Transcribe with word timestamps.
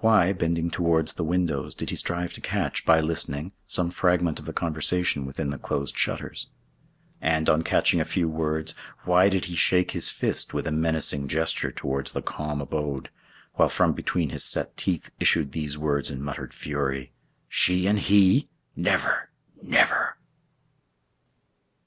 Why, 0.00 0.32
bending 0.32 0.70
towards 0.70 1.12
the 1.12 1.22
windows, 1.22 1.74
did 1.74 1.90
he 1.90 1.96
strive 1.96 2.32
to 2.32 2.40
catch, 2.40 2.86
by 2.86 2.98
listening, 3.02 3.52
some 3.66 3.90
fragment 3.90 4.38
of 4.38 4.46
the 4.46 4.54
conversation 4.54 5.26
within 5.26 5.50
the 5.50 5.58
closed 5.58 5.98
shutters? 5.98 6.46
And, 7.20 7.46
on 7.50 7.60
catching 7.60 8.00
a 8.00 8.06
few 8.06 8.26
words, 8.26 8.74
why 9.04 9.28
did 9.28 9.44
he 9.52 9.54
shake 9.54 9.90
his 9.90 10.08
fist 10.08 10.54
with 10.54 10.66
a 10.66 10.72
menacing 10.72 11.28
gesture 11.28 11.70
towards 11.72 12.12
the 12.12 12.22
calm 12.22 12.62
abode, 12.62 13.10
while 13.56 13.68
from 13.68 13.92
between 13.92 14.30
his 14.30 14.44
set 14.44 14.78
teeth 14.78 15.10
issued 15.20 15.52
these 15.52 15.76
words 15.76 16.10
in 16.10 16.22
muttered 16.22 16.54
fury, 16.54 17.12
"She 17.46 17.86
and 17.86 17.98
he? 17.98 18.48
Never! 18.74 19.28
never!" 19.62 20.16